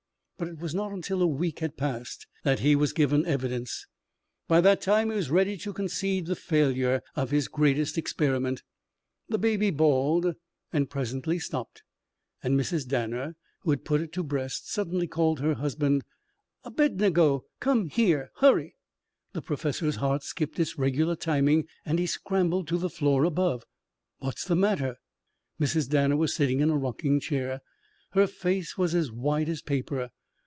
But 0.41 0.47
it 0.47 0.59
was 0.59 0.73
not 0.73 0.91
until 0.91 1.21
a 1.21 1.27
week 1.27 1.59
had 1.59 1.77
passed 1.77 2.25
that 2.43 2.61
he 2.61 2.75
was 2.75 2.93
given 2.93 3.27
evidence. 3.27 3.85
By 4.47 4.59
that 4.61 4.81
time 4.81 5.11
he 5.11 5.15
was 5.15 5.29
ready 5.29 5.55
to 5.57 5.71
concede 5.71 6.25
the 6.25 6.35
failure 6.35 7.03
of 7.15 7.29
his 7.29 7.47
greatest 7.47 7.95
experiment. 7.95 8.63
The 9.29 9.37
baby 9.37 9.69
bawled 9.69 10.33
and 10.73 10.89
presently 10.89 11.37
stopped. 11.37 11.83
And 12.41 12.59
Mrs. 12.59 12.87
Danner, 12.87 13.35
who 13.59 13.69
had 13.69 13.85
put 13.85 14.01
it 14.01 14.11
to 14.13 14.23
breast, 14.23 14.67
suddenly 14.71 15.05
called 15.05 15.41
her 15.41 15.53
husband. 15.53 16.03
"Abednego! 16.63 17.45
Come 17.59 17.89
here! 17.89 18.31
Hurry!" 18.37 18.73
The 19.33 19.43
professor's 19.43 19.97
heart 19.97 20.23
skipped 20.23 20.59
its 20.59 20.75
regular 20.75 21.15
timing 21.15 21.67
and 21.85 21.99
he 21.99 22.07
scrambled 22.07 22.67
to 22.69 22.79
the 22.79 22.89
floor 22.89 23.25
above. 23.25 23.63
"What's 24.17 24.45
the 24.45 24.55
matter?" 24.55 24.95
Mrs. 25.59 25.87
Danner 25.87 26.17
was 26.17 26.33
sitting 26.33 26.61
in 26.61 26.71
a 26.71 26.77
rocking 26.77 27.19
chair. 27.19 27.61
Her 28.13 28.25
face 28.25 28.75
was 28.75 28.95
as 28.95 29.11
white 29.11 29.47
as 29.47 29.61
paper. 29.61 30.09